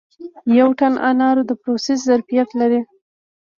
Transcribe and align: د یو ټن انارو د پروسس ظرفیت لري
د 0.47 0.49
یو 0.59 0.69
ټن 0.79 0.93
انارو 1.09 1.41
د 1.49 1.51
پروسس 1.61 1.99
ظرفیت 2.09 2.49
لري 2.59 2.81